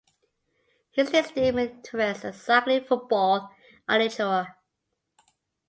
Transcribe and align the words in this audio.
His 0.89 1.11
listed 1.13 1.55
interests 1.55 2.25
are 2.25 2.33
cycling, 2.33 2.85
football 2.85 3.51
and 3.87 4.01
literature. 4.03 4.55